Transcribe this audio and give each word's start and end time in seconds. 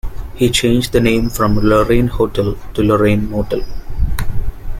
He 0.33 0.49
changed 0.49 0.93
the 0.93 0.99
name 0.99 1.29
from 1.29 1.57
Lorraine 1.59 2.07
Hotel 2.07 2.57
to 2.73 2.81
Lorraine 2.81 3.29
Motel. 3.29 3.61